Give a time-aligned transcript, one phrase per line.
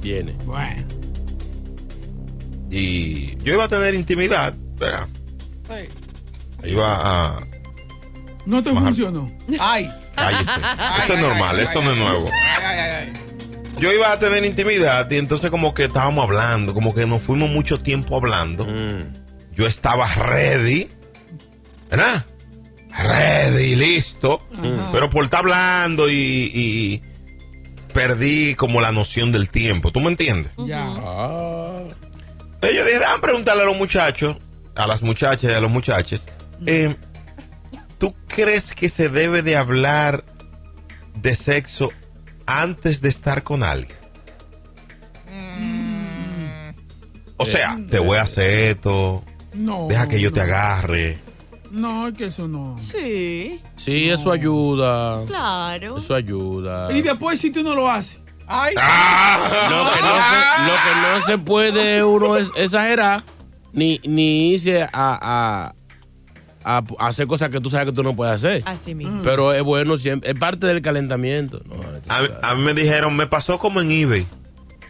[0.00, 0.32] Viene.
[0.44, 0.84] Bueno.
[2.70, 5.06] Y yo iba a tener intimidad, ¿verdad?
[6.64, 7.40] Iba a...
[8.46, 8.88] No te Bajar.
[8.88, 9.30] funcionó.
[9.60, 9.90] Ay.
[10.16, 10.50] Cállese.
[11.00, 12.28] Esto es normal, esto no es nuevo.
[13.78, 17.50] Yo iba a tener intimidad y entonces como que estábamos hablando, como que nos fuimos
[17.50, 18.66] mucho tiempo hablando.
[19.54, 20.88] Yo estaba ready,
[21.90, 22.24] ¿verdad?
[22.96, 24.46] Ready, listo.
[24.92, 27.02] Pero por estar hablando y, y
[27.92, 29.90] perdí como la noción del tiempo.
[29.92, 30.52] ¿Tú me entiendes?
[30.58, 30.86] Ya.
[30.86, 34.36] Entonces yo dije, "Déjame preguntarle a los muchachos,
[34.74, 36.24] a las muchachas y a los muchachos,
[36.66, 36.94] eh,
[37.98, 40.24] ¿tú crees que se debe de hablar
[41.14, 41.90] de sexo
[42.46, 43.96] antes de estar con alguien?
[47.36, 49.24] O sea, te voy a hacer esto,
[49.54, 49.88] No.
[49.88, 51.18] deja que yo te agarre.
[51.72, 52.76] No, es que eso no.
[52.78, 55.24] Sí, Sí, eso ayuda.
[55.26, 55.96] claro.
[55.96, 56.92] Eso ayuda.
[56.96, 58.18] Y después si tú no lo haces.
[58.46, 58.74] Ay.
[58.74, 63.22] Lo que no se, lo que no se puede uno es exagerar
[63.72, 65.74] ni, ni irse a, a,
[66.64, 68.62] a- a hacer cosas que tú sabes que tú no puedes hacer.
[68.66, 69.22] Así mismo.
[69.22, 71.60] Pero es bueno siempre, es parte del calentamiento.
[71.66, 71.74] No,
[72.08, 74.26] A, a mí me dijeron, me pasó como en eBay.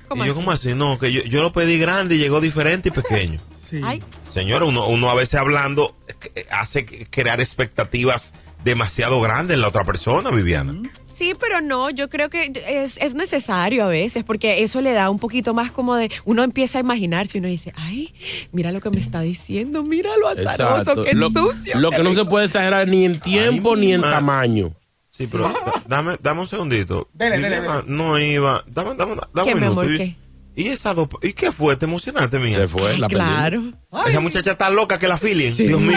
[0.09, 0.41] ¿Cómo y yo, así?
[0.41, 0.75] ¿cómo así?
[0.75, 3.39] No, que yo, yo lo pedí grande y llegó diferente y pequeño.
[3.65, 3.81] Sí.
[3.85, 5.95] Ay, Señora, uno, uno a veces hablando
[6.35, 8.35] eh, hace que- crear expectativas
[8.65, 10.75] demasiado grandes en la otra persona, Viviana.
[11.13, 15.11] sí, pero no, yo creo que es, es necesario a veces, porque eso le da
[15.11, 18.15] un poquito más como de, uno empieza a imaginarse y uno dice, ay,
[18.53, 21.79] mira lo que me está diciendo, mira lo azaroso, qué Lo, sucio.
[21.79, 22.29] lo que no se rico".
[22.31, 24.73] puede exagerar ni en tiempo Ay, ni en ma- tamaño.
[25.11, 27.09] Sí, pero da- dame, dame un segundito.
[27.13, 28.65] Dele, dele, No iba.
[28.67, 29.81] Dame, dame, dame ¿Qué, un mi minuto.
[29.83, 30.17] amor, ¿Y- qué?
[30.55, 30.95] ¿Y esa?
[31.23, 31.77] ¿Y qué fue?
[31.77, 32.57] ¿Te emocionaste, mía?
[32.57, 33.09] Se fue, la.
[33.09, 33.73] Claro.
[34.07, 35.57] Esa muchacha está loca que la filien.
[35.57, 35.97] Dios mío.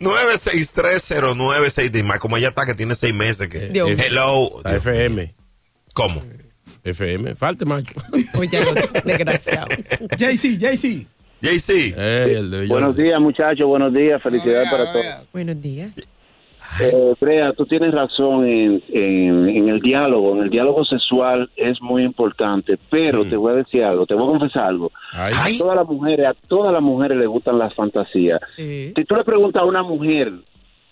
[0.00, 2.02] 1-800-963-0960.
[2.02, 3.48] Más como ella está, que tiene seis meses.
[3.48, 3.68] Que...
[3.68, 3.90] Dios.
[3.90, 4.60] Hello.
[4.64, 5.34] La FM.
[5.94, 6.22] ¿Cómo?
[6.84, 7.94] FM, falte macho.
[8.34, 8.60] Oye,
[9.04, 9.68] desgraciado.
[10.16, 11.06] JC, JC.
[11.40, 11.94] JC.
[11.96, 15.04] Ey, el de Buenos días, muchachos, buenos días, felicidades para todos.
[15.32, 15.92] Buenos días.
[16.80, 21.80] Eh, Brea, tú tienes razón en, en- en el diálogo, en el diálogo sexual es
[21.80, 24.90] muy importante, pero te voy a decir algo, te voy a confesar algo.
[25.12, 25.56] Ay.
[25.56, 28.40] A todas las mujeres, a todas las mujeres les gustan las fantasías.
[28.54, 28.92] Sí.
[28.96, 30.32] Si tú le preguntas a una mujer,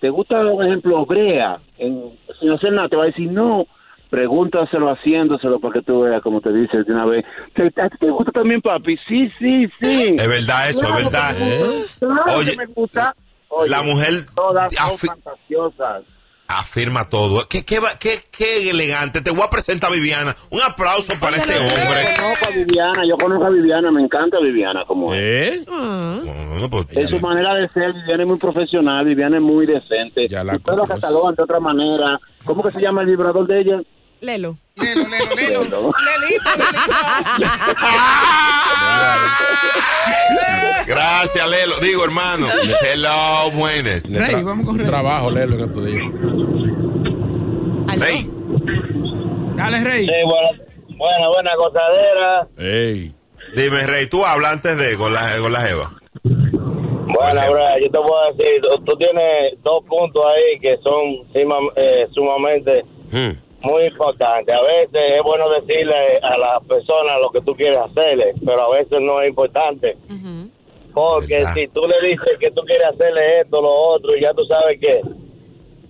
[0.00, 1.58] ¿te gusta, por ejemplo, Brea?
[1.78, 2.02] En,
[2.40, 3.66] sin hacer nada, te va a decir no.
[4.10, 7.24] Pregúntaselo haciéndoselo para que tú veas, como te dice de una vez.
[7.52, 8.96] ¿Te, ¿A ti te gusta también, papi?
[9.08, 10.14] Sí, sí, sí.
[10.16, 11.36] Es verdad eso, Claro es verdad.
[11.36, 13.16] que me gusta, claro Oye, que me gusta.
[13.56, 16.02] Oye, la mujer Todas son fantasiosas.
[16.48, 17.46] afirma todo.
[17.48, 19.20] ¿Qué, qué, qué, qué elegante.
[19.22, 20.36] Te voy a presentar a Viviana.
[20.50, 22.04] Un aplauso para este Yo hombre.
[22.16, 25.60] conozco a Viviana, yo conozco a Viviana, me encanta Viviana como es.
[25.60, 25.64] ¿Eh?
[25.66, 30.26] Bueno, pues, En su manera de ser, Viviana es muy profesional, Viviana es muy decente.
[30.28, 30.94] Ya la Ustedes lo conozco.
[30.94, 32.18] catalogan de otra manera.
[32.44, 33.80] ¿Cómo que se llama el vibrador de ella?
[34.20, 34.56] Lelo.
[34.76, 35.64] Lelo, lelo, lelo.
[35.64, 35.92] Lelo.
[36.20, 36.50] Lelito,
[40.86, 41.80] Gracias, Lelo.
[41.80, 42.46] Digo, hermano.
[42.82, 44.02] Hello, buenas.
[44.10, 44.86] Rey, vamos con Rey.
[44.86, 46.04] Trabajo, Lelo, en estos días.
[47.98, 48.30] Rey.
[49.56, 50.06] Dale, Rey.
[50.06, 50.50] buena,
[50.98, 52.48] buena, buena gozadera.
[52.58, 53.14] Ey.
[53.56, 55.92] Dime, Rey, tú hablas antes de con la, con la Jeva.
[56.24, 61.24] Bueno, bro, yo te puedo decir, tú, tú tienes dos puntos ahí que son
[61.76, 63.38] eh, sumamente Hmm.
[63.64, 64.52] Muy importante.
[64.52, 68.78] A veces es bueno decirle a la persona lo que tú quieres hacerle, pero a
[68.78, 69.96] veces no es importante.
[70.92, 71.54] Porque ¿Verdad?
[71.54, 74.78] si tú le dices que tú quieres hacerle esto, lo otro, y ya tú sabes
[74.80, 75.00] que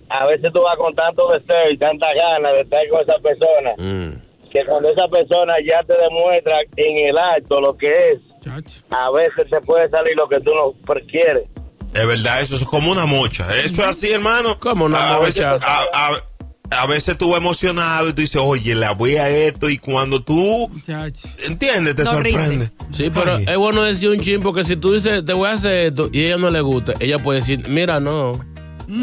[0.09, 3.73] a veces tú vas con tanto deseo y tanta ganas de estar con esa persona,
[3.77, 4.49] Mm.
[4.51, 8.19] que cuando esa persona ya te demuestra en el acto lo que es,
[8.89, 10.73] a veces te puede salir lo que tú no
[11.07, 11.43] quieres.
[11.93, 13.47] Es verdad, eso es como una mocha.
[13.57, 14.59] Eso es así, hermano.
[14.59, 16.21] Como una a Veces, a, a-
[16.71, 19.69] a veces tú vas emocionado y tú dices, oye, la voy a esto.
[19.69, 20.69] Y cuando tú.
[21.47, 21.95] ¿entiendes?
[21.95, 22.71] Te No sorprende.
[22.91, 23.45] Sí, pero Ay.
[23.47, 26.23] es bueno decir un chin porque si tú dices, te voy a hacer esto y
[26.23, 28.33] a ella no le gusta, ella puede decir, mira, no,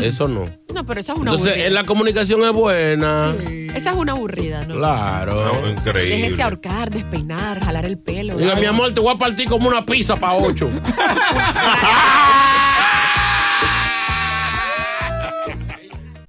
[0.00, 0.48] eso no.
[0.74, 1.66] No, pero esa es una Entonces, aburrida.
[1.68, 3.34] en la comunicación es buena.
[3.74, 4.76] Esa es una aburrida, ¿no?
[4.76, 5.60] Claro.
[5.62, 6.16] No, increíble.
[6.22, 8.36] Déjese ahorcar, despeinar, jalar el pelo.
[8.36, 10.70] Diga, mi amor, te voy a partir como una pizza para ocho.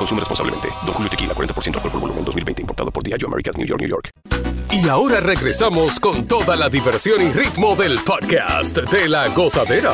[0.00, 0.68] Consume responsablemente.
[0.86, 2.62] Don Julio Tequila, 40% alcohol por volumen, 2020.
[2.62, 4.10] Importado por Diageo Americas, New York, New York.
[4.72, 9.92] Y ahora regresamos con toda la diversión y ritmo del podcast de la gozadera.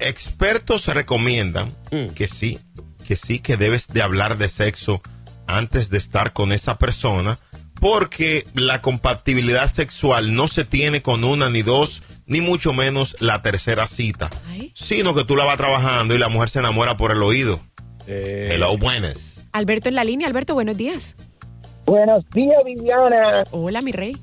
[0.00, 1.76] Expertos recomiendan
[2.14, 2.58] que sí,
[3.06, 5.00] que sí, que debes de hablar de sexo
[5.46, 7.38] antes de estar con esa persona,
[7.80, 13.42] porque la compatibilidad sexual no se tiene con una ni dos, ni mucho menos la
[13.42, 14.70] tercera cita, Ay.
[14.74, 17.60] sino que tú la vas trabajando y la mujer se enamora por el oído.
[18.06, 19.44] Eh, Hello, buenas.
[19.52, 20.26] Alberto en la línea.
[20.28, 21.16] Alberto, buenos días.
[21.86, 23.42] Buenos días, Viviana.
[23.52, 24.16] Hola, mi rey.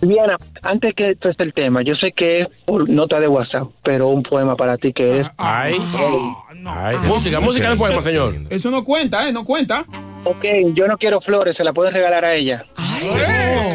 [0.00, 3.68] Viviana, antes que esto es el tema, yo sé que es por nota de WhatsApp,
[3.82, 5.26] pero un poema para ti que es...
[5.38, 6.70] Ay, Ah, no.
[6.72, 6.96] ay.
[7.06, 8.34] Música, música del poema, señor.
[8.50, 9.32] Eso no cuenta, ¿eh?
[9.32, 9.84] No cuenta.
[10.24, 10.44] Ok,
[10.74, 12.64] yo no quiero flores, se la pueden regalar a ella.
[12.76, 13.08] Ay,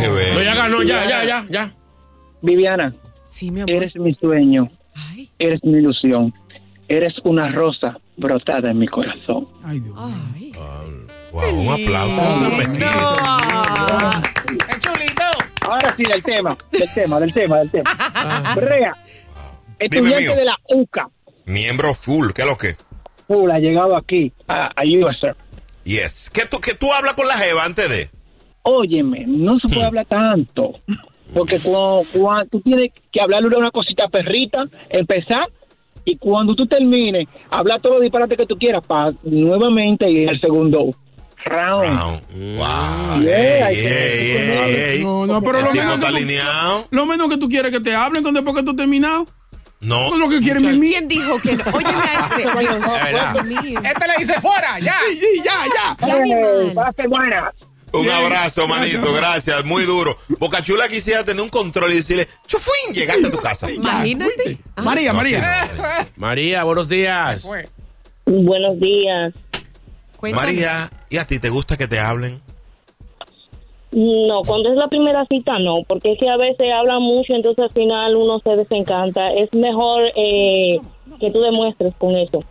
[0.01, 0.33] Qué bello.
[0.35, 1.71] No, ya ganó, ya, ya, ya, ya.
[2.41, 2.93] Viviana,
[3.27, 3.71] sí, mi amor.
[3.75, 6.33] eres mi sueño, Ay, eres mi ilusión,
[6.87, 9.47] eres una rosa brotada en mi corazón.
[9.63, 9.95] Ay, Dios.
[9.97, 10.51] ay.
[11.31, 12.37] Wow, un aplauso.
[12.39, 12.89] Una mezquita.
[13.21, 14.21] Ah.
[15.61, 17.91] Ahora sí, del tema, del tema, del tema, del tema.
[18.55, 18.95] Brea,
[19.77, 20.35] estudiante mío.
[20.35, 21.07] de la UCA,
[21.45, 22.75] Miembro full, ¿qué es lo que?
[23.27, 25.35] full, ha llegado aquí a, a USA.
[25.89, 26.29] Yes.
[26.29, 28.09] ¿Que tú, que tú hablas con la jeva antes de?
[28.61, 30.73] Óyeme, no se puede hablar tanto.
[31.33, 35.47] Porque cuando, tú tienes que hablarle una cosita perrita, empezar,
[36.05, 40.39] y cuando tú termines, hablar todos los disparates que tú quieras para nuevamente ir al
[40.39, 40.93] segundo
[41.45, 41.83] round.
[41.83, 42.21] Round.
[42.57, 43.21] Wow.
[43.21, 43.69] Yeah.
[45.01, 46.05] No, no, pero lo menos, tú,
[46.91, 49.25] lo menos que tú quieres que te hablen con después que tú has terminado.
[49.81, 50.05] No.
[50.07, 50.79] Eso es lo que quiere mi.
[50.79, 51.63] ¿Quién dijo que no?
[51.73, 52.37] Óyeme a este.
[52.59, 53.81] Dios.
[53.83, 54.95] Este le dice fuera, ya.
[55.11, 55.97] Y ya, ya.
[56.01, 56.71] Hey, animal.
[56.75, 57.53] pase buenas.
[57.91, 60.15] Un abrazo, manito, gracias, muy duro.
[60.37, 63.71] Boca Chula quisiera tener un control y decirle, chufuín, llegaste a tu casa.
[63.71, 64.59] Imagínate.
[64.75, 64.81] Ah.
[64.83, 65.39] María, No, María.
[65.65, 66.07] sí, no, no.
[66.17, 67.47] María, buenos días.
[68.25, 69.33] Buenos días.
[70.17, 70.45] Cuéntame.
[70.45, 72.41] María, ¿y a ti te gusta que te hablen?
[73.91, 77.63] No, cuando es la primera cita no, porque es que a veces hablan mucho, entonces
[77.63, 79.31] al final uno se desencanta.
[79.33, 80.79] Es mejor eh,
[81.19, 82.43] que tú demuestres con eso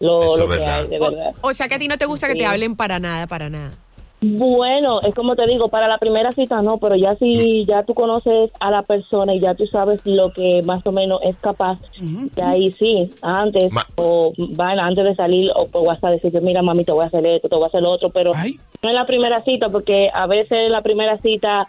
[0.00, 0.80] lo, Eso lo es que verdad.
[0.82, 1.34] hay, de verdad.
[1.40, 3.72] O sea que a ti no te gusta que te hablen para nada, para nada.
[4.20, 7.94] Bueno, es como te digo, para la primera cita no, pero ya si ya tú
[7.94, 11.78] conoces a la persona y ya tú sabes lo que más o menos es capaz,
[12.34, 16.62] de ahí sí, antes Ma- o van antes de salir o por WhatsApp decir, mira
[16.62, 18.58] mami, te voy a hacer esto, te voy a hacer lo otro, pero Ay.
[18.82, 21.66] No en la primera cita, porque a veces en la primera cita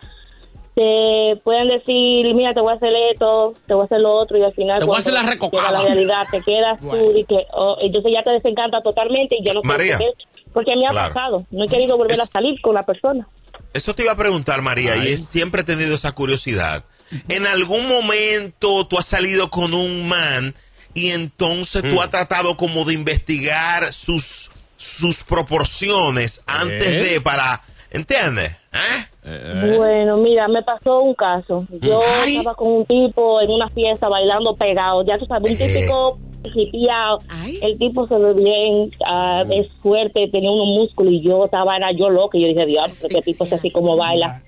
[0.76, 4.38] te pueden decir, mira, te voy a hacer esto, te voy a hacer lo otro,
[4.38, 5.72] y al final Te voy a hacer la recocada.
[5.72, 9.54] la realidad, te quedas tú y que, oh, entonces ya te desencanta totalmente y yo
[9.54, 9.98] no quiero María.
[9.98, 10.14] que-
[10.54, 11.14] porque me ha Claro.
[11.14, 13.28] pasado, no he querido volver Es- a salir con la persona.
[13.74, 16.84] Eso te iba a preguntar, María, y es- siempre he tenido esa curiosidad.
[17.28, 20.56] ¿En algún momento tú has salido con un man
[20.94, 27.14] y entonces tú has tratado como de investigar sus, sus proporciones antes ¿Eh?
[27.14, 27.62] de para...
[27.92, 28.52] ¿Entiendes?
[28.72, 29.06] ¿Eh?
[29.26, 31.66] Eh, Bueno, mira, me pasó un caso.
[31.82, 35.04] Yo estaba con un tipo en una fiesta bailando pegado.
[35.04, 37.18] Ya tú sabes, un típico hipiado.
[37.62, 41.92] El tipo se ve bien, ah, es fuerte, tenía unos músculos y yo estaba, era
[41.92, 42.38] yo loca.
[42.38, 44.44] Y yo dije, Dios, este tipo es así como baila.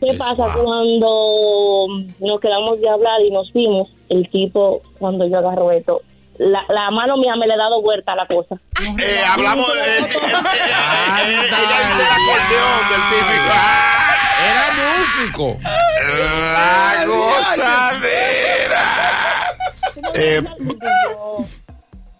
[0.00, 1.86] ¿Qué pasa cuando
[2.20, 3.88] nos quedamos de hablar y nos vimos?
[4.08, 6.02] El tipo, cuando yo agarro esto,
[6.38, 8.56] la, la mano mía me le ha dado vuelta a la cosa.
[9.00, 9.80] Eh, hablamos de.
[9.80, 10.14] eh, eh, eh,
[11.26, 11.42] eh,
[11.92, 13.52] el acordeón del típico.
[14.40, 15.46] Era músico.
[16.54, 18.84] La gozadera.
[20.14, 20.42] Eh,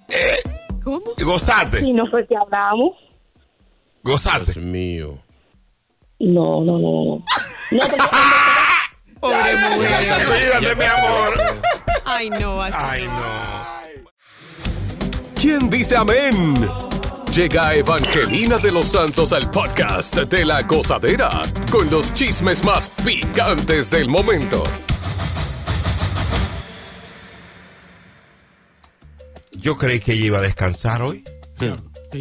[0.08, 0.36] eh,
[0.82, 1.00] ¿Cómo?
[1.18, 2.92] Gozate, Y no fue que hablamos.
[4.02, 4.52] gozate.
[4.52, 5.18] Dios mío.
[6.20, 7.22] No, no, no,
[7.70, 7.88] no.
[9.20, 10.24] Pobre mujer.
[10.26, 11.62] Cuídate, mi amor.
[12.04, 13.77] Ay, no, así Ay, no.
[15.40, 16.54] ¿Quién dice amén?
[17.32, 21.30] Llega Evangelina de los Santos al podcast de la gozadera
[21.70, 24.64] con los chismes más picantes del momento.
[29.52, 31.22] Yo creí que ella iba a descansar hoy,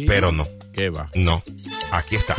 [0.06, 0.46] pero no.
[0.72, 1.10] ¿Qué va?
[1.16, 1.42] No.
[1.90, 2.36] Aquí está.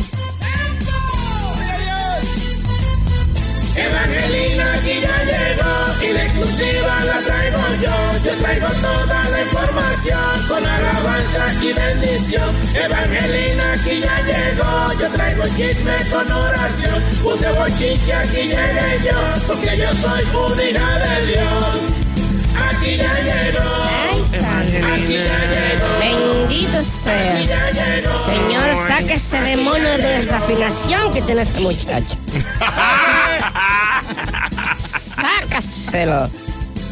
[3.75, 7.95] Evangelina aquí ya llegó y la exclusiva la traigo yo.
[8.23, 12.55] Yo traigo toda la información con alabanza y bendición.
[12.73, 14.99] Evangelina aquí ya llegó.
[14.99, 17.03] Yo traigo chisme con oración.
[17.23, 22.09] Puse bochiche aquí llegué yo porque yo soy una hija de Dios.
[22.69, 23.89] Aquí ya llegó.
[24.93, 25.89] Aquí ya llegó.
[25.99, 27.33] Bendito sea.
[27.33, 28.25] Aquí ya llegó.
[28.25, 32.17] Señor, saque ese demonio de desafinación que tiene este muchacho.
[35.61, 36.29] Sácaselo.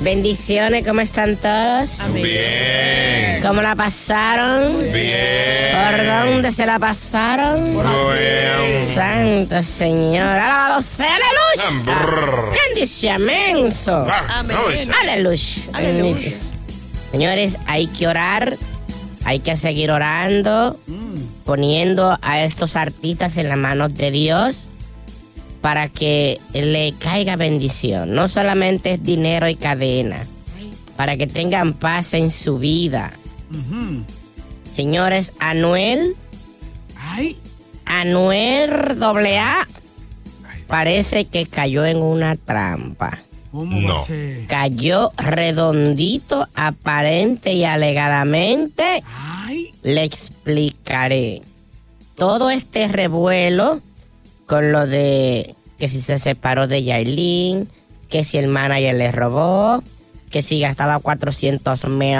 [0.01, 2.01] Bendiciones, ¿cómo están todos?
[2.13, 3.41] Bien.
[3.41, 4.79] ¿Cómo la pasaron?
[4.91, 5.73] Bien.
[5.73, 7.71] ¿Por dónde se la pasaron?
[7.71, 8.85] Bien.
[8.93, 10.27] Santo Señor.
[10.27, 11.93] Alabado sea aleluya.
[11.93, 12.53] Brrr.
[12.67, 14.05] Bendición, menso.
[14.29, 14.91] Amén.
[15.01, 15.45] Aleluya.
[15.73, 16.31] Aleluya.
[17.11, 18.57] Señores, hay que orar,
[19.23, 20.77] hay que seguir orando,
[21.45, 24.67] poniendo a estos artistas en las manos de Dios
[25.67, 28.13] para que le caiga bendición.
[28.15, 30.25] No solamente es dinero y cadena,
[30.95, 33.11] para que tengan paz en su vida.
[34.73, 36.15] Señores, Anuel,
[36.97, 37.35] Ay,
[37.83, 38.71] Anuel
[39.03, 39.67] AA,
[40.67, 43.19] parece que cayó en una trampa.
[43.51, 44.05] ¿cómo No.
[44.47, 49.03] cayó redondito, aparente y alegadamente.
[49.05, 51.41] Ay, Le explicaré.
[52.15, 53.81] Todo este revuelo
[54.45, 57.69] con lo de que si se separó de Yailin,
[58.09, 59.83] que si el manager le robó,
[60.29, 62.17] que si gastaba 400 mil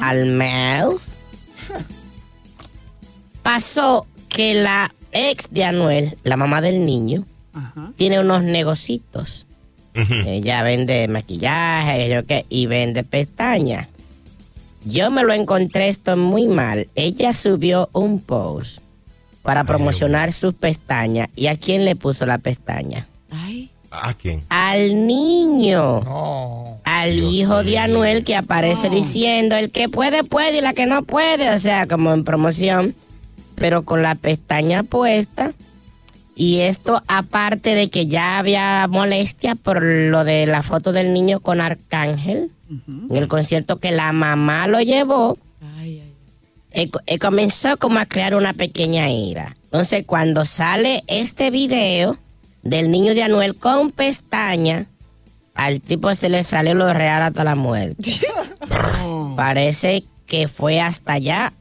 [0.00, 1.12] al mes.
[3.42, 7.92] Pasó que la ex de Anuel, la mamá del niño, ajá.
[7.96, 9.46] tiene unos negocitos.
[9.94, 13.88] Ella vende maquillaje yo qué, y vende pestañas.
[14.84, 16.88] Yo me lo encontré esto muy mal.
[16.94, 18.80] Ella subió un post
[19.46, 21.28] para promocionar sus pestañas.
[21.36, 23.06] ¿Y a quién le puso la pestaña?
[23.30, 23.70] Ay.
[23.92, 24.42] ¿A quién?
[24.48, 26.02] Al niño.
[26.82, 31.04] Al hijo de Anuel que aparece diciendo el que puede, puede y la que no
[31.04, 31.54] puede.
[31.54, 32.96] O sea, como en promoción.
[33.54, 35.52] Pero con la pestaña puesta.
[36.34, 41.38] Y esto aparte de que ya había molestia por lo de la foto del niño
[41.38, 42.50] con Arcángel.
[42.68, 45.38] En el concierto que la mamá lo llevó.
[46.76, 49.56] Eh, eh, comenzó como a crear una pequeña ira.
[49.64, 52.18] Entonces, cuando sale este video
[52.62, 54.84] del niño de Anuel con pestaña,
[55.54, 58.20] al tipo se le salió lo real hasta la muerte.
[59.36, 61.54] Parece que fue hasta allá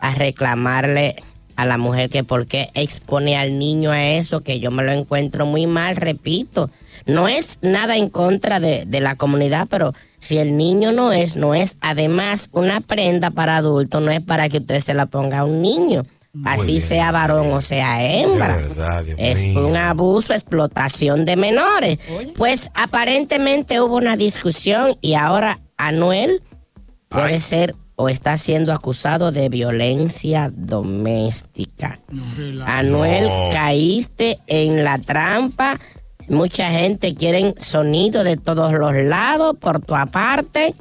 [0.00, 1.22] a reclamarle
[1.54, 4.90] a la mujer que por qué expone al niño a eso, que yo me lo
[4.90, 6.68] encuentro muy mal, repito.
[7.06, 11.36] No es nada en contra de, de la comunidad, pero si el niño no es,
[11.36, 11.76] no es.
[11.80, 15.62] Además, una prenda para adulto no es para que usted se la ponga a un
[15.62, 16.04] niño.
[16.44, 16.80] Así bien.
[16.82, 18.56] sea varón o sea hembra.
[18.58, 19.66] Verdad, Es mío.
[19.66, 21.98] un abuso, explotación de menores.
[22.36, 26.42] Pues aparentemente hubo una discusión y ahora Anuel
[27.08, 27.40] puede Ay.
[27.40, 31.98] ser o está siendo acusado de violencia doméstica.
[32.66, 33.48] Anuel, No.
[33.52, 35.80] caíste en la trampa.
[36.28, 40.74] Mucha gente quiere sonido de todos los lados por tu aparte.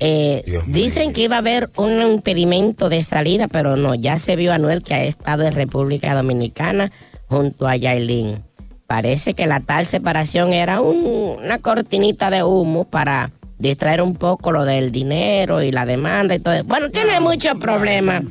[0.00, 4.52] Eh, dicen que iba a haber un impedimento de salida, pero no, ya se vio
[4.52, 6.92] Anuel que ha estado en República Dominicana
[7.26, 8.42] junto a Yailin.
[8.86, 14.52] Parece que la tal separación era un- una cortinita de humo para distraer un poco
[14.52, 16.54] lo del dinero y la demanda y todo.
[16.54, 16.64] eso.
[16.64, 18.22] Bueno, tiene muchos problemas.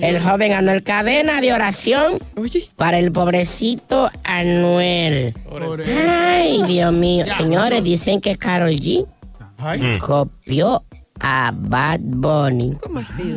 [0.00, 2.18] El joven Anuel Cadena de oración
[2.76, 5.34] para el pobrecito Anuel.
[5.86, 7.24] Ay, Dios mío.
[7.36, 9.06] Señores, dicen que Carol G
[9.58, 9.98] Ay.
[9.98, 10.84] copió
[11.18, 12.76] a Bad Bunny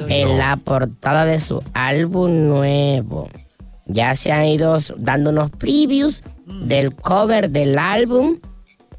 [0.09, 3.29] en la portada de su álbum nuevo.
[3.85, 8.37] Ya se han ido dando unos previews del cover del álbum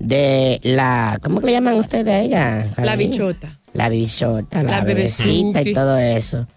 [0.01, 1.19] de la.
[1.23, 2.67] ¿Cómo que le llaman ustedes a ella?
[2.79, 3.57] La bichota.
[3.73, 6.49] La bichota, la, La bebecita y todo eso.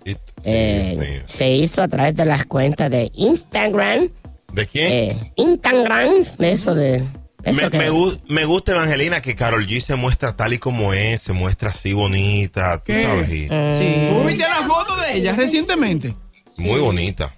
[0.44, 4.10] Eh, se hizo a través de las cuentas de Instagram.
[4.52, 4.92] ¿De quién?
[4.92, 6.10] Eh, Instagram,
[6.40, 7.04] de eso de.
[7.44, 10.60] Eso Me, que- me gu- me gusta, Evangelina, que Carol G se muestra tal y
[10.60, 13.04] como es, se muestra así bonita, tú ¿Qué?
[13.04, 13.30] sabes.
[13.30, 16.16] y- ¿Tú viste la foto de ella recientemente?
[16.58, 17.36] Muy bonita.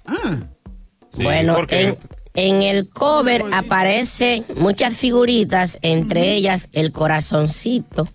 [1.11, 1.97] Sí, bueno, porque- en,
[2.35, 8.07] en el cover aparecen muchas figuritas, entre ellas el corazoncito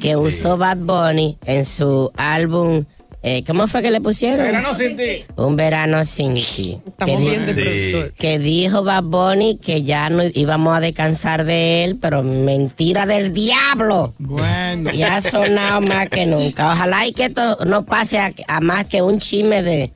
[0.00, 2.84] que usó Bad Bunny en su álbum.
[3.22, 4.46] eh, ¿Cómo fue que le pusieron?
[4.46, 5.24] Verano sin ti.
[5.36, 6.78] Un verano sin ti.
[7.04, 8.38] Que, di- Sí.
[8.38, 14.14] dijo Bad Bunny que ya no íbamos a descansar de él, pero mentira del diablo.
[14.18, 14.90] Bueno.
[14.92, 16.72] Y ha sonado más que nunca.
[16.72, 19.92] Ojalá y que esto no pase a, a más que un chisme de,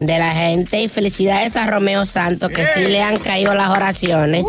[0.00, 0.82] de la gente.
[0.82, 4.44] Y felicidades a Romeo Santos, que sí le han caído las oraciones,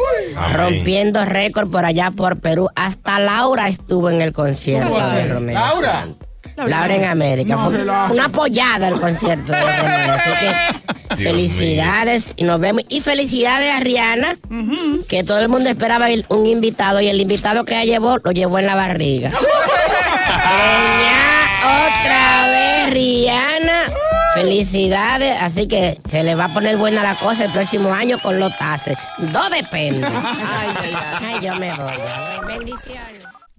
[0.53, 2.69] rompiendo récord por allá por Perú.
[2.75, 5.27] Hasta Laura estuvo en el concierto ¿Cómo de?
[5.27, 6.01] Romeo ¿Laura?
[6.01, 6.27] Santos.
[6.57, 7.55] Laura en América.
[7.55, 10.13] No, Fue una apoyada el concierto de Romeo.
[10.13, 12.83] Así que Dios felicidades y nos vemos.
[12.89, 14.37] Y felicidades a Rihanna,
[15.07, 18.59] que todo el mundo esperaba un invitado y el invitado que ella llevó lo llevó
[18.59, 19.31] en la barriga.
[20.41, 24.10] Preñá otra vez, Rihanna.
[24.33, 28.39] Felicidades, así que se le va a poner buena la cosa el próximo año con
[28.39, 28.97] los tases.
[29.17, 30.07] Dos depende.
[31.21, 31.93] Ay, yo me voy.
[32.47, 33.21] Bendiciones.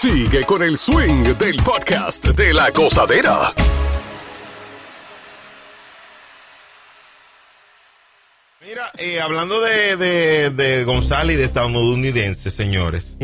[0.00, 3.52] Sigue con el swing del podcast de la gozadera.
[8.64, 13.16] Mira, eh, hablando de, de, de González y de estadounidenses, señores.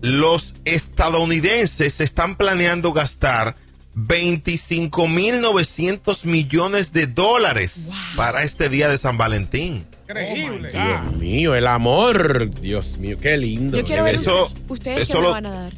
[0.00, 3.54] Los estadounidenses están planeando gastar
[3.96, 9.84] 25.900 millones de dólares para este día de San Valentín.
[10.08, 10.70] Increíble.
[10.70, 12.48] Dios mío, el amor.
[12.60, 13.76] Dios mío, qué lindo.
[13.76, 15.72] Yo quiero ver Eso- ustedes eso qué me lo- van a dar.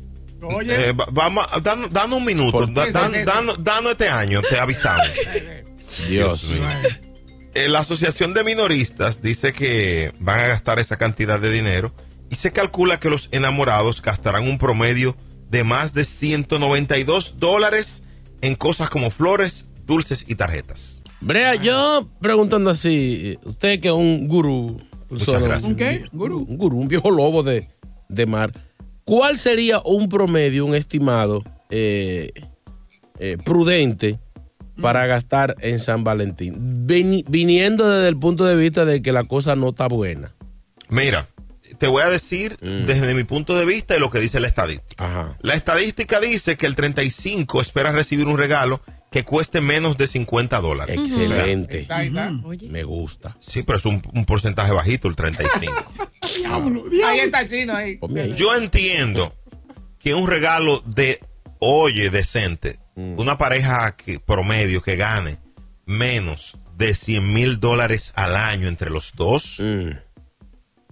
[0.89, 2.59] Eh, va- vamos, dan- danos un minuto,
[3.63, 5.07] danos este año, te avisamos.
[6.09, 6.63] Dios mío.
[7.55, 11.93] Eh, la Asociación de Minoristas dice que van a gastar esa cantidad de dinero
[12.31, 15.17] y se calcula que los enamorados gastarán un promedio
[15.49, 18.05] de más de 192 dólares
[18.41, 21.03] en cosas como flores, dulces y tarjetas.
[21.21, 24.81] Brea, yo preguntando así, usted que es un gurú.
[25.65, 26.05] ¿Un qué?
[26.13, 26.47] Gurú.
[26.49, 27.69] Un gurú, un viejo lobo de,
[28.09, 28.53] de mar.
[29.11, 32.31] ¿Cuál sería un promedio, un estimado eh,
[33.19, 34.21] eh, prudente
[34.81, 36.87] para gastar en San Valentín?
[36.87, 40.33] Vini- viniendo desde el punto de vista de que la cosa no está buena.
[40.91, 41.27] Mira,
[41.79, 45.05] te voy a decir desde mi punto de vista y lo que dice la estadística.
[45.41, 50.61] La estadística dice que el 35 espera recibir un regalo que cueste menos de 50
[50.61, 50.97] dólares.
[50.97, 51.87] Excelente.
[52.69, 53.37] Me gusta.
[53.41, 55.93] Sí, pero es un, un porcentaje bajito, el 35.
[57.05, 57.99] Ahí está chino ahí.
[58.37, 59.35] Yo entiendo
[59.99, 61.19] que un regalo de,
[61.59, 63.19] oye, decente, Mm.
[63.21, 65.39] una pareja que, promedio que gane
[65.87, 69.91] menos de 100 mil dólares al año entre los dos, Mm.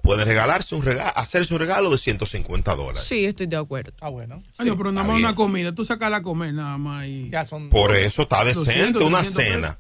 [0.02, 3.00] Puede regalarse un regalo, hacerse un regalo de 150 dólares.
[3.04, 3.92] Sí, estoy de acuerdo.
[4.00, 4.42] Ah, bueno.
[4.58, 5.74] Ay, no, pero nada más una comida.
[5.74, 7.30] Tú sacas la comer nada más y...
[7.30, 7.68] Ya son...
[7.70, 9.78] Por eso está 200, decente, una 300 cena.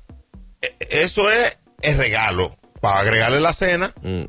[0.62, 2.56] E- Eso es el regalo.
[2.80, 4.24] Para agregarle la cena, Mm.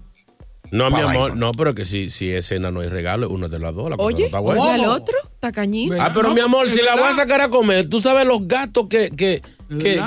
[0.71, 3.57] No, mi amor, no, pero que si, si es cena no hay regalo, una de
[3.57, 3.89] las dos.
[3.89, 4.61] La cosa no Oye, está buena.
[4.61, 5.91] oye al otro, tacañín.
[5.99, 8.85] Ah, pero mi amor, si la voy a sacar a comer, tú sabes los gastos
[8.87, 9.41] que, que,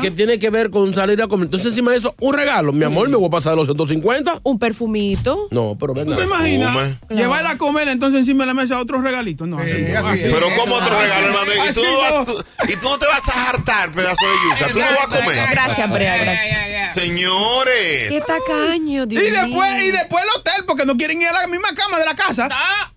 [0.01, 1.45] que, tiene que ver con salir a comer.
[1.47, 2.73] Entonces, encima de eso, un regalo.
[2.73, 4.41] Mi amor, me voy a pasar los 150.
[4.43, 5.49] Un perfumito.
[5.51, 6.15] No, pero venga.
[6.17, 6.97] ¿Tú te imaginas?
[7.09, 9.47] Llevarla a comer entonces encima de la mesa otro regalito.
[9.47, 10.07] No, así no.
[10.09, 11.71] Así Pero como otro regalo, hermano.
[11.71, 12.25] Y tú, no vas, no.
[12.25, 14.73] tú- y tú no te vas a hartar, pedazo de yuca.
[14.73, 15.49] Tú no vas a comer.
[15.51, 16.95] Gracias, Brea, gracias.
[16.95, 18.09] Señores.
[18.09, 19.85] Qué tacaño, Dios Y después, mío.
[19.85, 22.49] y después el hotel, porque no quieren ir a la misma cama de la casa.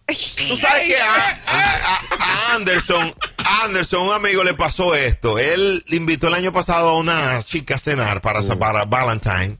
[0.08, 1.15] Tú sabes que a,
[1.48, 3.12] a- a- a Anderson,
[3.44, 5.39] a Anderson, un amigo le pasó esto.
[5.39, 9.58] Él invitó el año pasado a una chica a cenar para, para Valentine.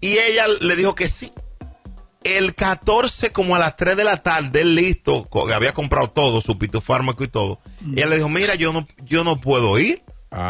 [0.00, 1.32] Y ella le dijo que sí.
[2.24, 6.58] El 14, como a las 3 de la tarde, él listo, había comprado todo, su
[6.58, 7.60] pitofármaco y todo.
[7.86, 10.02] Y ella le dijo, mira, yo no, yo no puedo ir,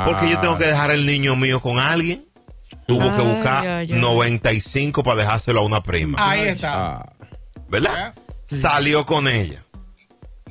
[0.07, 2.27] porque yo tengo que dejar el niño mío con alguien.
[2.87, 4.01] Tuvo que buscar ay, ay.
[4.01, 6.31] 95 para dejárselo a una prima.
[6.31, 6.97] Ahí está.
[6.97, 7.13] Ah,
[7.69, 8.15] ¿verdad?
[8.47, 9.65] Salió con ella.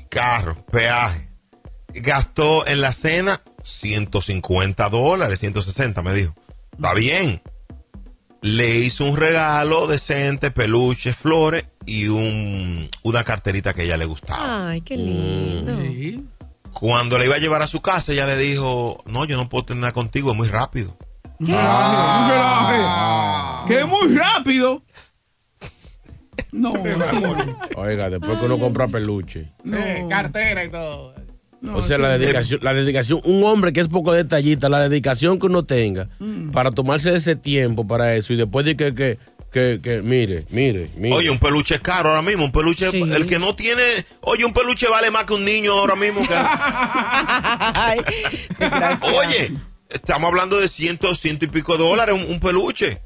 [0.09, 1.29] Carro, peaje.
[1.93, 6.35] Gastó en la cena 150 dólares, 160, me dijo.
[6.71, 7.41] Está bien.
[8.41, 14.05] Le hizo un regalo decente, peluche, flores y un, una carterita que a ella le
[14.05, 14.69] gustaba.
[14.69, 15.77] Ay, qué lindo.
[15.81, 16.25] Sí.
[16.73, 19.65] Cuando le iba a llevar a su casa, ella le dijo, no, yo no puedo
[19.65, 20.97] tener nada contigo, es muy rápido.
[21.39, 22.81] Relaje.
[23.67, 24.81] Que es muy rápido.
[26.53, 26.71] No,
[27.75, 29.51] oiga, después que uno compra peluche.
[29.65, 29.71] Sí,
[30.09, 31.13] cartera y todo.
[31.61, 32.01] No, O sea, sí.
[32.03, 36.09] la dedicación, la dedicación, un hombre que es poco detallista, la dedicación que uno tenga
[36.19, 36.51] Mm.
[36.51, 39.17] para tomarse ese tiempo para eso y después de que, que,
[39.51, 41.15] que, que mire, mire, mire.
[41.15, 43.01] Oye, un peluche es caro ahora mismo, un peluche, Sí.
[43.01, 43.81] el que no tiene,
[44.21, 46.19] oye, un peluche vale más que un niño ahora mismo.
[46.21, 47.99] que- Ay,
[48.59, 49.15] desgraciado.
[49.17, 49.53] Oye,
[49.89, 53.01] estamos hablando de ciento, ciento y pico de dólares un, un peluche.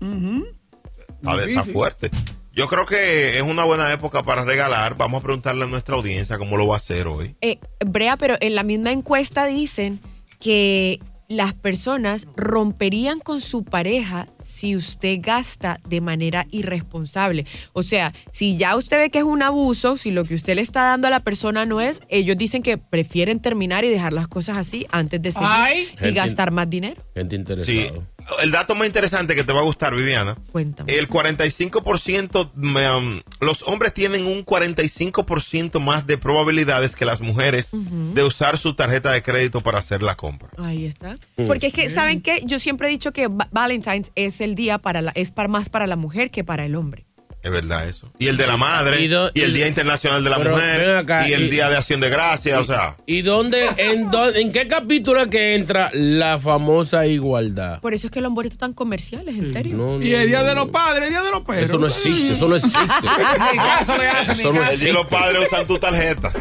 [1.21, 2.09] Está, está fuerte.
[2.57, 4.97] Yo creo que es una buena época para regalar.
[4.97, 7.35] Vamos a preguntarle a nuestra audiencia cómo lo va a hacer hoy.
[7.39, 10.01] Eh, Brea, pero en la misma encuesta dicen
[10.39, 17.45] que las personas romperían con su pareja si usted gasta de manera irresponsable.
[17.73, 20.61] O sea, si ya usted ve que es un abuso, si lo que usted le
[20.61, 24.27] está dando a la persona no es, ellos dicen que prefieren terminar y dejar las
[24.27, 25.89] cosas así antes de seguir Ay.
[26.01, 26.99] y gastar más dinero.
[27.13, 27.91] Gente interesada.
[27.93, 27.99] Sí.
[28.43, 30.35] El dato más interesante que te va a gustar, Viviana.
[30.51, 30.93] Cuéntame.
[30.93, 37.71] El 45%, me, um, los hombres tienen un 45% más de probabilidades que las mujeres
[37.71, 40.49] de usar su tarjeta de crédito para hacer la compra.
[40.57, 41.17] Ahí está.
[41.47, 42.41] Porque es que, ¿saben qué?
[42.45, 45.69] Yo siempre he dicho que Va- Valentine's es el día para la, es para más
[45.69, 47.05] para la mujer que para el hombre.
[47.47, 48.11] Es verdad eso.
[48.19, 50.97] Y el de la madre, Y y, do- el y- Día Internacional de la Mujer,
[50.97, 52.97] acá, y el y- Día de Acción de Gracias, o sea.
[53.05, 57.79] ¿Y dónde, en, dónde- en qué capítulo es que entra la famosa igualdad?
[57.79, 59.77] Por eso es que los vueltos tan comerciales, en serio.
[59.77, 61.63] No, no, Y el día no, de los padres, el día de los perros.
[61.63, 62.77] Eso no existe, eso no existe.
[63.55, 64.73] Caso le Eso no caso.
[64.73, 66.33] El Día de los padres usan tu tarjeta.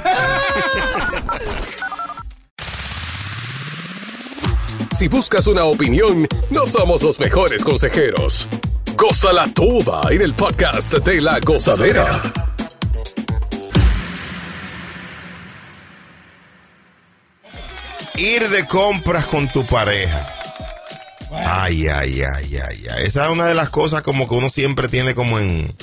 [4.92, 8.49] Si buscas una opinión, no somos los mejores consejeros.
[8.97, 12.23] Gózala toda en el podcast de la gozadera.
[18.17, 20.27] Ir de compras con tu pareja.
[21.31, 23.07] Ay, ay, ay, ay, ay.
[23.07, 25.77] Esa es una de las cosas como que uno siempre tiene como en...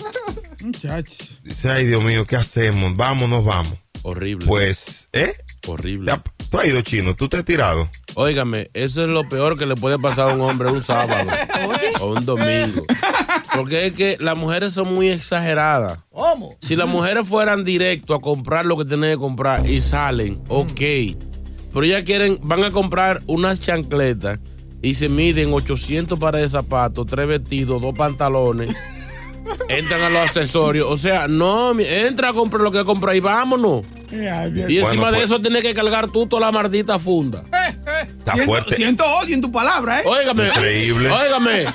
[0.61, 1.39] Muchachos.
[1.43, 2.95] Dice, ay, Dios mío, ¿qué hacemos?
[2.95, 3.77] Vámonos, vamos.
[4.01, 4.47] Horrible.
[4.47, 5.37] Pues, ¿eh?
[5.67, 6.11] horrible.
[6.11, 7.89] Ya, tú has ido chino, tú te has tirado.
[8.15, 11.29] Óigame, eso es lo peor que le puede pasar a un hombre un sábado
[11.99, 12.83] o un domingo.
[13.55, 15.99] Porque es que las mujeres son muy exageradas.
[16.11, 16.55] ¿Cómo?
[16.59, 20.81] Si las mujeres fueran directo a comprar lo que tienen que comprar y salen, ok.
[21.73, 24.39] Pero ellas quieren, van a comprar unas chancletas
[24.81, 28.75] y se miden 800 pares de zapatos, tres vestidos, dos pantalones.
[29.69, 30.89] Entran a los accesorios.
[30.89, 33.83] O sea, no, entra a comprar lo que compra y vámonos.
[34.11, 35.25] Y encima de pues.
[35.25, 37.43] eso tienes que cargar tú toda la maldita funda.
[38.03, 38.75] Está Siento, fuerte.
[38.75, 40.03] siento odio en tu palabra, ¿eh?
[40.05, 40.47] Óigame.
[40.47, 41.09] Increíble.
[41.11, 41.65] Óigame.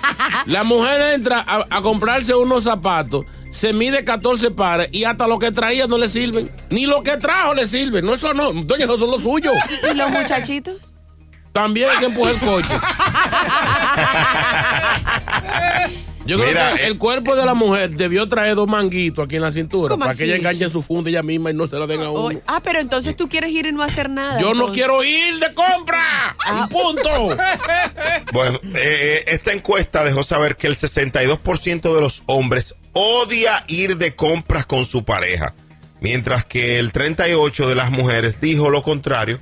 [0.46, 5.38] La mujer entra a, a comprarse unos zapatos, se mide 14 pares y hasta lo
[5.38, 6.50] que traía no le sirven.
[6.70, 8.02] Ni lo que trajo le sirve.
[8.02, 8.52] No, eso no.
[8.52, 9.54] Doña, eso son los suyos.
[9.90, 10.76] ¿Y los muchachitos?
[11.52, 12.68] También hay que empujar el coche.
[16.28, 19.42] Yo creo que eh, el cuerpo de la mujer debió traer dos manguitos aquí en
[19.42, 21.86] la cintura ¿Cómo para que ella enganche su funda ella misma y no se la
[21.86, 22.40] den a uno.
[22.46, 24.38] Ah, pero entonces tú quieres ir y no hacer nada.
[24.40, 26.36] Yo no quiero ir de compra.
[26.44, 26.68] Ah.
[26.70, 27.36] Punto.
[28.32, 33.96] Bueno, eh, eh, esta encuesta dejó saber que el 62% de los hombres odia ir
[33.96, 35.54] de compras con su pareja,
[36.00, 39.40] mientras que el 38% de las mujeres dijo lo contrario,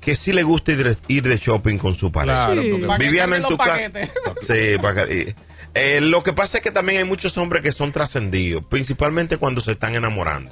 [0.00, 2.46] que sí le gusta ir de, ir de shopping con su pareja.
[2.52, 3.04] Claro, Sí.
[3.04, 3.90] Viviana en tu casa.
[4.46, 5.34] Sí, para que-
[5.78, 9.60] Eh, lo que pasa es que también hay muchos hombres que son trascendidos, principalmente cuando
[9.60, 10.50] se están enamorando.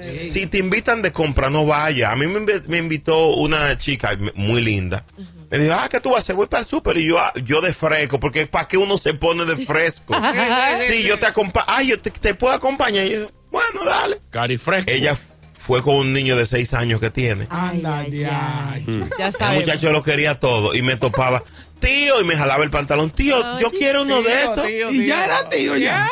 [0.00, 2.12] Si te invitan de compra, no vaya.
[2.12, 5.04] A mí me, invi- me invitó una chica muy linda.
[5.50, 6.36] Me dijo, ah, ¿qué tú vas a hacer?
[6.36, 6.96] Voy para el súper.
[6.96, 10.14] Y yo, ah, yo de fresco, porque ¿para qué uno se pone de fresco?
[10.88, 11.66] sí, yo te acompaño.
[11.68, 13.06] Ah, yo te, te puedo acompañar.
[13.06, 14.18] Y yo, bueno, dale.
[14.30, 14.90] Cari fresco.
[14.90, 15.16] Ella
[15.58, 17.46] fue con un niño de seis años que tiene.
[17.50, 18.78] Anda, ya.
[19.18, 19.60] Ya El sabes.
[19.60, 21.42] muchacho lo quería todo y me topaba.
[21.82, 23.10] Tío, y me jalaba el pantalón.
[23.10, 24.70] Tío, yo quiero uno de esos.
[24.92, 26.08] Y ya era tío, ya.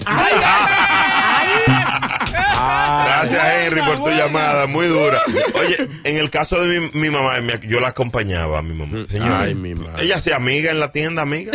[3.27, 4.67] Gracias, Henry, por tu llamada.
[4.67, 5.21] Muy dura.
[5.55, 7.33] Oye, en el caso de mi, mi mamá,
[7.67, 9.05] yo la acompañaba a mi mamá.
[9.09, 10.03] Señora, Ay, mi madre.
[10.05, 11.51] Ella se amiga en la tienda, amiga.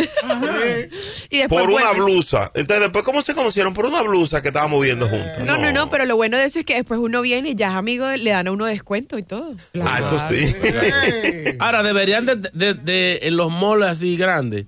[1.29, 2.51] Y después Por una blusa.
[2.53, 3.73] Entonces, después, ¿cómo se conocieron?
[3.73, 5.43] Por una blusa que estábamos viendo juntos.
[5.45, 7.69] No, no, no, pero lo bueno de eso es que después uno viene y ya
[7.69, 9.55] es amigo, le dan a uno descuento y todo.
[9.81, 10.55] Ah, eso sí.
[11.59, 14.65] Ahora, deberían de, de- de- en los malls así grandes,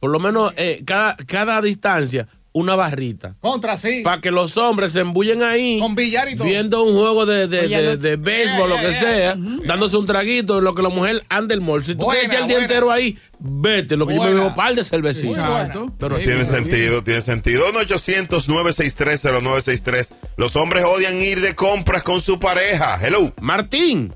[0.00, 2.26] por lo menos eh, cada, cada distancia,
[2.58, 3.36] una barrita.
[3.40, 4.02] Contra sí.
[4.02, 5.78] Para que los hombres se embullen ahí.
[5.78, 6.46] Con billar y todo.
[6.46, 10.60] Viendo un juego de, de, Oye, de, de béisbol, lo que sea, dándose un traguito
[10.60, 11.84] lo que la mujer anda el mall.
[11.84, 13.96] Si tú Buena, quieres echar el día entero ahí, vete.
[13.96, 15.70] Lo que yo me un par de cervecitas.
[15.98, 17.64] Pero tiene sentido, tiene sentido.
[17.72, 20.10] 1-800-963-0963.
[20.36, 22.98] Los hombres odian ir de compras con su pareja.
[23.02, 23.32] Hello.
[23.40, 24.12] Martín.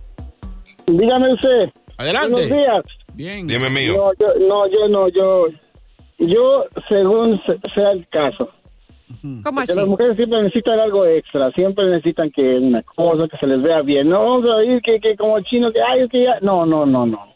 [0.87, 1.70] Dígame usted.
[1.96, 2.33] Adelante.
[2.33, 2.83] Buenos días.
[3.14, 3.46] Bien.
[3.46, 3.94] Dime mío.
[3.94, 5.46] No, yo no, yo no, yo,
[6.26, 8.48] yo según se- sea el caso.
[9.20, 13.46] ¿Cómo Porque las mujeres siempre necesitan algo extra, siempre necesitan que una cosa que se
[13.46, 14.08] les vea bien.
[14.08, 16.87] No vamos a ir que, que como chino que ay, es que ya, no, no,
[16.87, 17.32] no, no.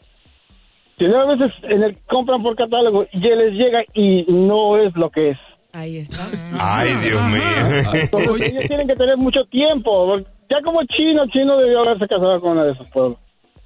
[0.97, 4.77] Si no, a veces en el compran por catálogo y ya les llega y no
[4.77, 5.37] es lo que es.
[5.71, 6.23] Ahí está.
[6.59, 7.91] Ay, Dios mío.
[8.01, 10.17] Entonces ellos tienen que tener mucho tiempo.
[10.49, 13.19] Ya como chino, chino debió haberse casado con una de esos pueblos.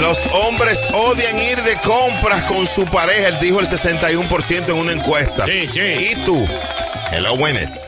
[0.00, 4.92] Los hombres odian ir de compras con su pareja, él dijo el 61% en una
[4.92, 5.44] encuesta.
[5.44, 6.12] Sí, sí.
[6.12, 6.46] ¿Y tú?
[7.10, 7.84] Hello, buenas.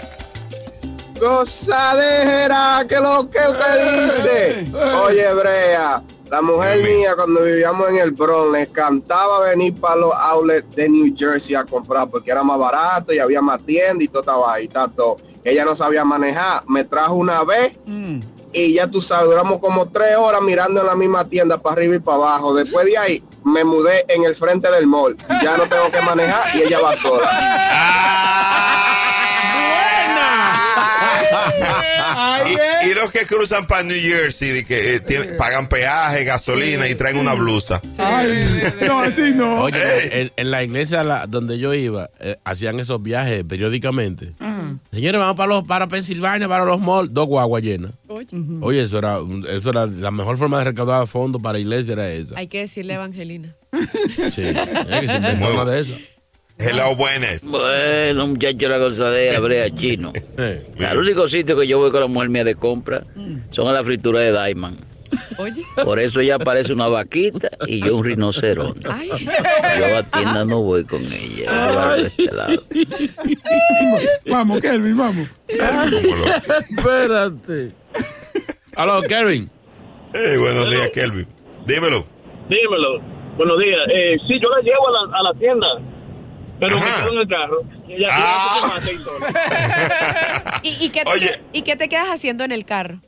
[1.20, 4.76] Gozadera, que lo que usted dice.
[5.04, 10.12] Oye, Brea, la mujer mía cuando vivíamos en el Bronx le encantaba venir para los
[10.12, 14.08] outlets de New Jersey a comprar porque era más barato y había más tiendas y
[14.08, 15.18] todo estaba ahí, todo.
[15.44, 17.72] Ella no sabía manejar, me trajo una vez
[18.52, 21.96] y ya tú sabes, duramos como tres horas mirando en la misma tienda para arriba
[21.96, 22.54] y para abajo.
[22.54, 25.16] Después de ahí me mudé en el frente del mall.
[25.42, 27.30] Ya no tengo que manejar y ella va sola.
[32.84, 36.94] Y, y los que cruzan para New Jersey que eh, tienen- pagan peaje, gasolina y
[36.94, 37.80] traen una blusa.
[38.86, 39.62] No, así no.
[39.62, 44.32] Oye, en, en la iglesia la- donde yo iba, eh, hacían esos viajes periódicamente.
[44.92, 47.92] Señores, vamos para los para Pensilvania, para los malls, dos guaguas llenas.
[48.60, 49.18] Oye, eso era,
[49.50, 52.38] eso era la mejor forma de recaudar fondos para la iglesia era esa.
[52.38, 53.54] Hay que decirle a Evangelina.
[54.28, 55.96] Sí, es que se inventó una de esas.
[56.62, 57.42] Hello, buenas.
[57.42, 60.12] Bueno, muchacho, la gozadera, brea chino.
[60.86, 63.02] Al único sitio que yo voy con la mujer mía de compra
[63.50, 64.78] son a la fritura de Diamond.
[65.38, 65.62] Oye.
[65.82, 68.86] Por eso ella parece una vaquita y yo un rinoceronte.
[68.86, 71.46] Yo a tienda no voy con ella.
[71.46, 72.62] yo voy de este lado.
[74.30, 75.28] Vamos, Kelvin, vamos.
[76.68, 77.72] Espérate.
[78.76, 79.48] Aló, Kevin.
[80.12, 81.26] Hey, buenos días, Kelvin.
[81.66, 82.04] Dímelo.
[82.48, 83.00] Dímelo.
[83.36, 83.78] Buenos días.
[83.92, 85.66] Eh, sí, yo la llevo a la, a la tienda,
[86.60, 87.56] pero me quedo en el carro.
[87.88, 88.78] Y ella Ah.
[88.82, 90.68] tiene que se.
[90.68, 93.00] ¿Y, y qué te, ¿Y qué te quedas haciendo en el carro?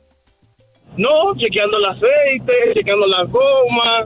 [0.97, 4.05] No, chequeando el aceite, chequeando la goma,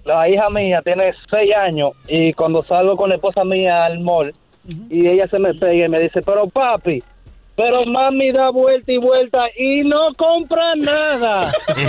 [0.05, 4.35] la hija mía tiene seis años y cuando salgo con la esposa mía al mall
[4.89, 7.03] y ella se me pega y me dice, pero papi,
[7.57, 11.51] pero mami da vuelta y vuelta y no compra nada.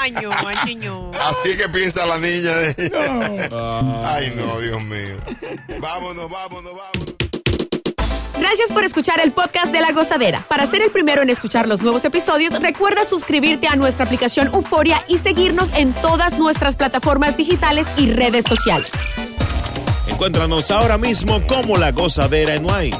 [0.00, 1.10] Ay, no, ay, no.
[1.12, 3.48] Así que piensa la niña de
[4.06, 5.16] Ay, no, Dios mío.
[5.80, 7.14] Vámonos, vámonos, vámonos.
[8.38, 10.46] Gracias por escuchar el podcast de La Gozadera.
[10.48, 15.02] Para ser el primero en escuchar los nuevos episodios, recuerda suscribirte a nuestra aplicación Euforia
[15.08, 18.92] y seguirnos en todas nuestras plataformas digitales y redes sociales.
[20.08, 22.98] Encuéntranos ahora mismo como La Gozadera en Wine.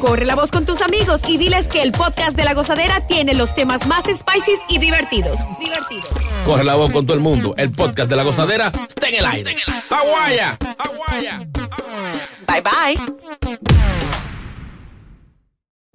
[0.00, 3.34] Corre la voz con tus amigos y diles que el podcast de La Gozadera tiene
[3.34, 5.38] los temas más spicy y divertidos.
[5.60, 6.10] Divertidos.
[6.44, 7.54] Corre la voz con todo el mundo.
[7.56, 9.56] El podcast de la gozadera está en el aire.
[9.90, 10.58] ¡Aguaya!
[12.48, 13.91] Bye bye.